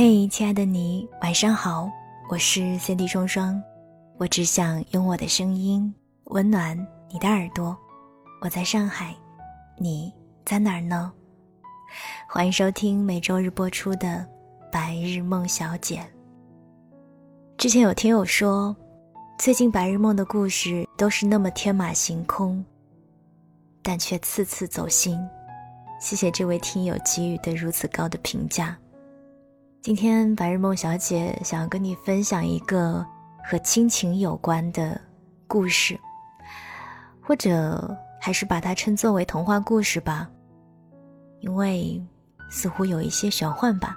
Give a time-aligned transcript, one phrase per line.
[0.00, 1.90] 嘿，亲爱的你，晚上好，
[2.28, 3.60] 我是 Cindy 双双，
[4.16, 5.92] 我只想用我的声音
[6.26, 6.78] 温暖
[7.10, 7.76] 你的耳朵。
[8.40, 9.12] 我在上海，
[9.76, 10.14] 你
[10.44, 11.12] 在哪儿呢？
[12.28, 14.24] 欢迎收听每周日播出的
[14.70, 15.96] 《白日梦小姐》。
[17.56, 18.76] 之前有听友说，
[19.36, 22.64] 最近白日梦的故事都是那么天马行空，
[23.82, 25.18] 但却次次走心。
[26.00, 28.78] 谢谢这位听友给予的如此高的评价。
[29.80, 33.04] 今天白日梦小姐想要跟你分享一个
[33.48, 35.00] 和亲情有关的
[35.46, 35.98] 故事，
[37.22, 40.28] 或者还是把它称作为童话故事吧，
[41.40, 42.04] 因为
[42.50, 43.96] 似乎有一些玄幻吧。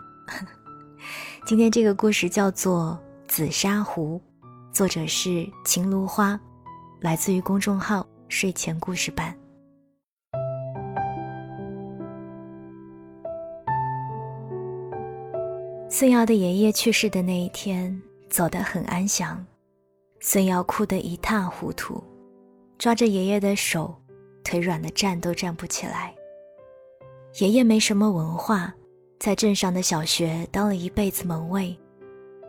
[1.45, 4.21] 今天这个故事叫做《紫砂壶》，
[4.71, 6.39] 作者是秦芦花，
[7.01, 9.35] 来自于公众号睡前故事版。
[16.01, 19.45] 孙瑶的爷爷去世的那一天，走得很安详。
[20.19, 22.03] 孙瑶哭得一塌糊涂，
[22.79, 23.93] 抓着爷爷的手，
[24.43, 26.11] 腿软的站都站不起来。
[27.37, 28.73] 爷爷没什么文化，
[29.19, 31.77] 在镇上的小学当了一辈子门卫，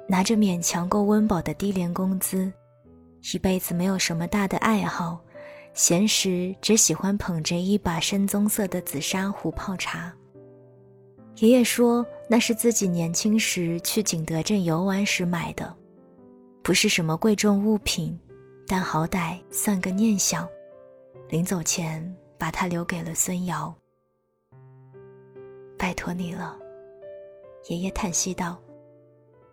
[0.09, 2.51] 拿着勉强够温饱的低廉工资，
[3.35, 5.21] 一辈子没有什么大的爱好，
[5.75, 10.11] 闲时只喜欢捧着一把深棕色的紫砂壶泡茶。
[11.37, 15.75] 爷爷说：“那是自己年轻时去景德镇游玩时买的，
[16.63, 18.19] 不是什么贵重物品，
[18.67, 20.49] 但好歹算个念想。
[21.29, 23.75] 临走前，把它留给了孙瑶。
[25.79, 26.57] 拜托你了。”
[27.69, 28.59] 爷爷叹息道。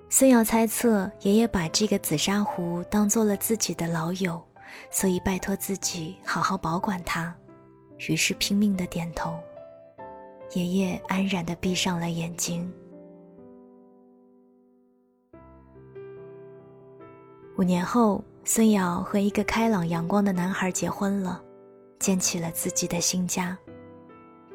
[0.09, 4.43] 孙瑶猜测爷爷把这个紫砂壶当做了自己的老友，
[4.91, 7.33] 所以拜托自己好好保管它，
[8.09, 9.39] 于是拼命的点头。
[10.53, 12.71] 爷爷安然的闭上了眼睛。
[17.57, 21.41] 五年后，孙瑶和一个开朗阳光的男孩结婚了，
[21.99, 23.57] 建起了自己的新家。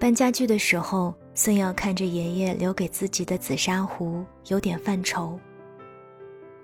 [0.01, 5.39] 搬家具的时候，孙瑶看着爷爷留给自己的紫砂壶，有点犯愁。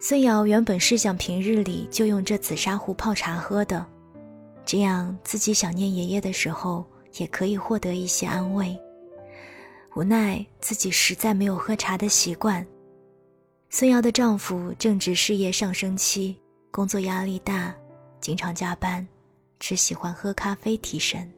[0.00, 3.86] 孙瑶原本是想平日里就用这紫砂壶泡茶喝的，
[4.64, 6.84] 这样自己想念爷爷的时候，
[7.18, 8.76] 也可以获得一些安慰。
[9.96, 12.64] 无奈自己实在没有喝茶的习惯。
[13.68, 16.36] 孙瑶的丈夫正值事业上升期，
[16.70, 17.74] 工作压力大，
[18.20, 19.06] 经常加班，
[19.58, 21.30] 只喜欢喝咖啡提神。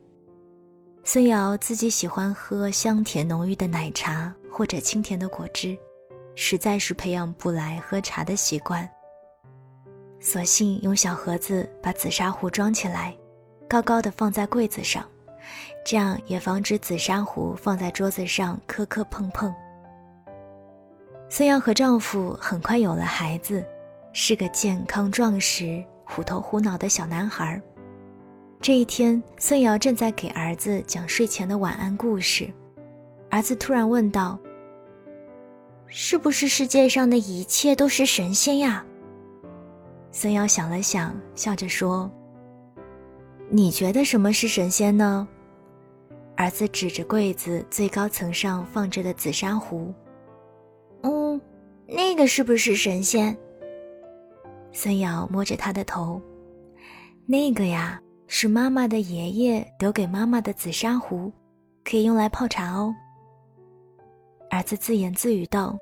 [1.04, 5.76] 孙瑶自己喜欢喝香甜浓郁的奶茶或者清甜的果汁，
[6.34, 8.88] 实在是培养不来喝茶的习惯。
[10.20, 13.16] 索性用小盒子把紫砂壶装起来，
[13.68, 15.04] 高高的放在柜子上。
[15.84, 19.54] 这样也防止紫砂壶放在桌子上磕磕碰碰。
[21.28, 23.64] 孙瑶和丈夫很快有了孩子，
[24.12, 27.60] 是个健康壮实、虎头虎脑的小男孩。
[28.60, 32.48] 这一天，孙瑶正在给儿子讲睡前的晚安故事，
[33.30, 34.38] 儿子突然问道
[35.88, 38.84] ：“是不是世界上的一切都是神仙呀？”
[40.12, 42.08] 孙瑶想了想，笑着说
[43.48, 45.26] ：“你觉得什么是神仙呢？”
[46.36, 49.92] 儿子指着柜子最高层上放着的紫砂壶
[51.02, 51.40] ，“嗯，
[51.86, 53.36] 那个是不是神仙？”
[54.72, 56.20] 孙瑶摸着他的头
[57.26, 61.30] ，“那个呀，是妈妈的爷爷留给妈妈的紫砂壶，
[61.84, 62.94] 可以用来泡茶哦。”
[64.50, 65.78] 儿子自言自语道：“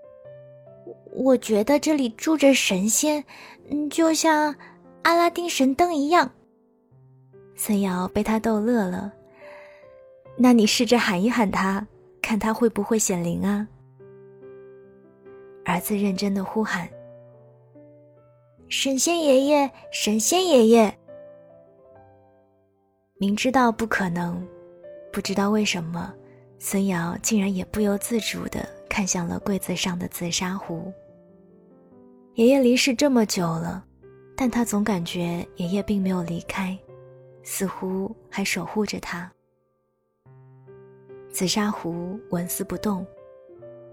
[1.15, 3.25] 我觉得这里住着神仙，
[3.71, 4.55] 嗯，就像
[5.03, 6.31] 阿拉丁神灯一样。”
[7.57, 9.13] 孙瑶被他逗乐了。
[10.43, 11.87] 那你试着喊一喊他，
[12.23, 13.69] 看他会不会显灵啊？
[15.67, 16.89] 儿子认真的呼喊
[18.71, 20.99] ：“神仙爷爷，神仙爷爷！”
[23.21, 24.43] 明知道不可能，
[25.13, 26.11] 不知道为什么，
[26.59, 30.91] 孙瑶竟然也不由自主的看向了柜子上的紫砂壶。
[32.37, 33.85] 爷爷离世这么久了，
[34.35, 36.75] 但他总感觉爷爷并没有离开，
[37.43, 39.31] 似乎还守护着他。
[41.33, 43.07] 紫砂壶纹丝不动，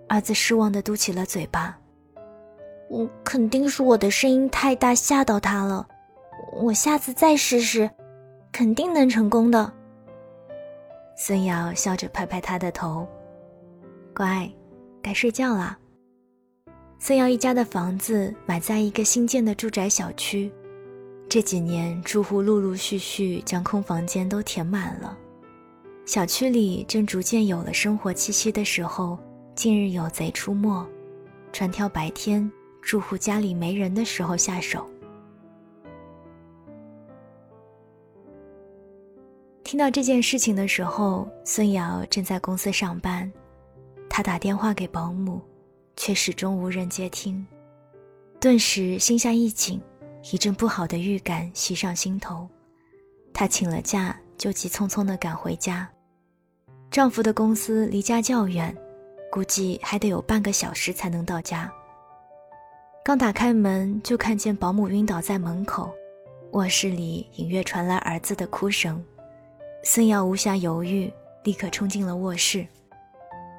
[0.07, 1.77] 儿子失望的嘟起了嘴巴。
[2.91, 5.87] 嗯，肯定是我的声音太大吓到他了，
[6.53, 7.89] 我下次再试试，
[8.51, 9.71] 肯定能成功的。
[11.15, 13.07] 孙瑶笑着拍拍他的头，
[14.15, 14.49] 乖，
[15.01, 15.77] 该睡觉了。
[16.99, 20.51] 孙瑶一家的房子买在一个新建的住宅小区，
[21.29, 25.17] 这几年住户陆陆续续将空房间都填满了。
[26.07, 29.19] 小区里正逐渐有了生活气息的时候，
[29.55, 30.87] 近日有贼出没，
[31.51, 32.49] 专挑白天
[32.81, 34.89] 住户家里没人的时候下手。
[39.65, 43.29] 听到这件事情的时候，孙瑶正在公司上班，
[44.09, 45.41] 她打电话给保姆，
[45.97, 47.45] 却始终无人接听，
[48.39, 49.81] 顿时心下一紧，
[50.31, 52.47] 一阵不好的预感袭上心头。
[53.33, 55.85] 她请了假，就急匆匆地赶回家。
[56.89, 58.75] 丈夫的公司离家较远，
[59.31, 61.71] 估计还得有半个小时才能到家。
[63.03, 65.91] 刚打开门，就看见保姆晕倒在门口，
[66.51, 69.03] 卧室里隐约传来儿子的哭声。
[69.83, 71.11] 孙瑶无暇犹豫，
[71.43, 72.65] 立刻冲进了卧室。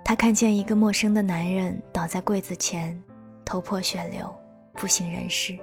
[0.05, 3.01] 她看见一个陌生的男人倒在柜子前，
[3.45, 4.35] 头破血流，
[4.75, 5.57] 不省人事。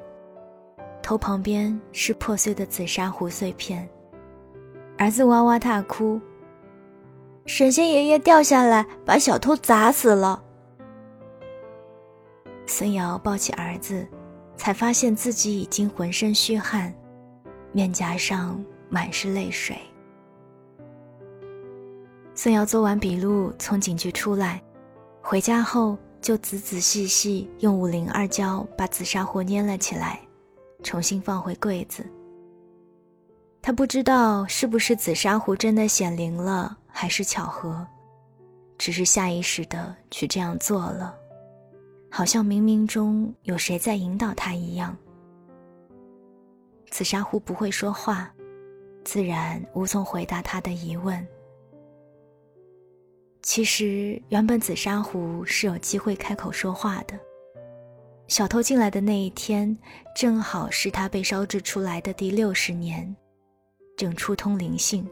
[1.02, 3.88] 头旁边是破碎的紫砂壶碎片。
[4.98, 6.22] 儿子哇哇大哭。
[7.46, 10.42] 神仙爷爷掉下来，把小偷砸死了。
[12.66, 14.08] 孙瑶抱起儿子，
[14.58, 16.92] 才发现自己已经浑身虚汗，
[17.72, 18.60] 面颊上
[18.90, 19.78] 满是泪水。
[22.34, 24.60] 孙瑶做完笔录，从警局出来，
[25.22, 30.20] 回家后就仔仔细细用五零二胶把紫砂壶粘了起来，
[30.82, 32.04] 重新放回柜子。
[33.62, 37.86] 他不知道是不是紫砂壶真的显灵了，还是巧合，
[38.78, 41.14] 只是下意识的去这样做了，
[42.10, 44.98] 好像冥冥中有谁在引导他一样。
[46.90, 48.34] 紫砂壶不会说话，
[49.04, 51.28] 自然无从回答他的疑问。
[53.42, 57.20] 其实，原本紫砂壶是有机会开口说话的。
[58.30, 59.78] 小偷进来的那一天，
[60.16, 63.14] 正好是他被烧制出来的第六十年，
[63.96, 65.08] 正触通灵性，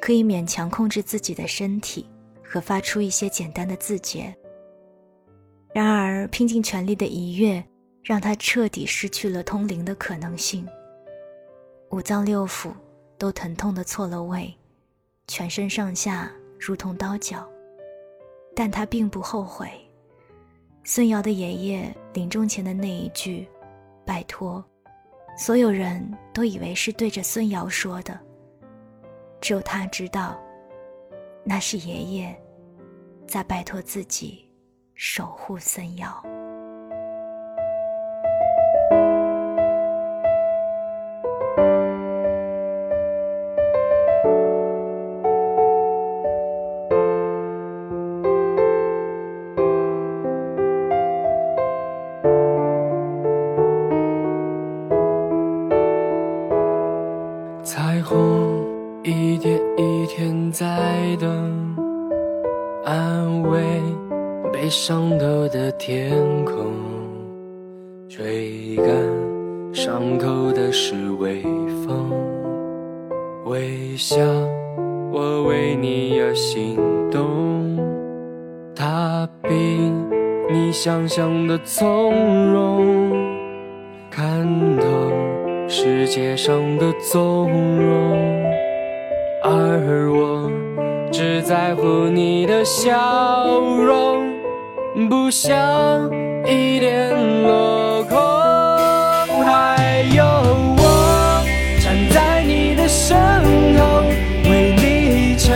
[0.00, 2.08] 可以勉强控制自己的身体
[2.42, 4.34] 和发出一些简单的字节。
[5.72, 7.64] 然而，拼尽全力的一跃，
[8.02, 10.66] 让他彻底失去了通灵的可能性。
[11.90, 12.72] 五脏六腑
[13.18, 14.52] 都疼痛的错了位，
[15.26, 17.48] 全身上下如同刀绞。
[18.56, 19.68] 但他并不后悔。
[20.84, 23.48] 孙瑶的爷爷临终前的那一句
[24.06, 24.64] “拜托”，
[25.36, 28.16] 所有人都以为是对着孙瑶说的。
[29.44, 30.40] 只有他知道，
[31.44, 32.42] 那是爷爷
[33.28, 34.50] 在拜托自己
[34.94, 36.33] 守护森妖。
[64.76, 66.10] 上头的天
[66.44, 66.66] 空，
[68.08, 68.86] 吹干
[69.72, 71.42] 伤口的是微
[71.86, 72.10] 风。
[73.46, 74.16] 微笑，
[75.12, 76.76] 我为你而心
[77.08, 77.78] 动。
[78.74, 79.54] 它比
[80.52, 82.12] 你想象的从
[82.52, 83.12] 容，
[84.10, 84.44] 看
[84.76, 84.86] 透
[85.68, 87.48] 世界上的纵
[87.80, 88.18] 容。
[89.40, 90.50] 而我
[91.12, 94.33] 只在乎你的笑容。
[94.94, 96.08] 不想
[96.46, 97.10] 一点
[97.42, 98.16] 落空，
[99.44, 101.44] 还有我
[101.82, 103.18] 站在你的身
[103.76, 104.04] 后，
[104.48, 105.52] 为你撑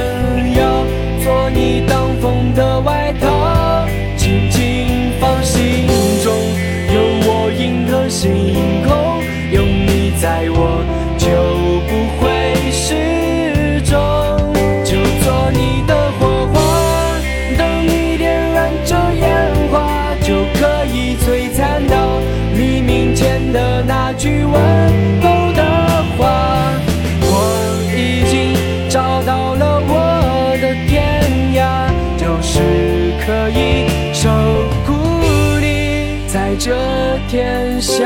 [0.54, 0.84] 腰，
[1.22, 5.86] 做你挡风的外套，紧紧放心。
[36.58, 36.74] 这
[37.28, 38.04] 天下。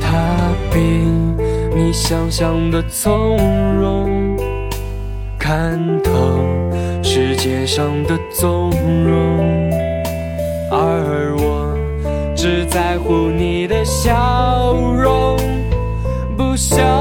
[0.00, 0.80] 他比
[1.76, 3.36] 你想象的从
[3.78, 4.36] 容，
[5.38, 6.12] 看透
[7.10, 8.70] 世界上的纵
[9.02, 9.70] 容，
[10.70, 11.74] 而我
[12.36, 15.38] 只在乎你的笑容，
[16.36, 16.97] 不想。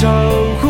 [0.00, 0.08] 守
[0.62, 0.69] 护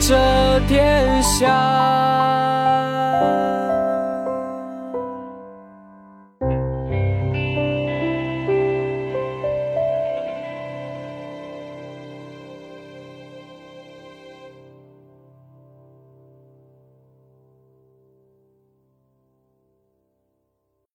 [0.00, 1.96] 这天下。